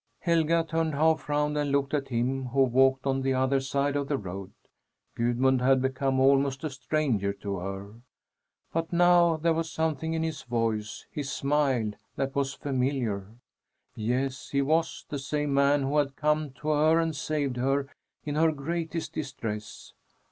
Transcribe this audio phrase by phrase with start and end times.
[0.21, 4.07] Helga turned half round and looked at him, who walked on the other side of
[4.07, 4.51] the road.
[5.13, 7.93] Gudmund had become almost a stranger to her;
[8.73, 13.27] but now there was something in his voice, his smile, that was familiar.
[13.93, 17.87] Yes, he was the same man who had come to her and saved her
[18.25, 19.93] in her greatest distress.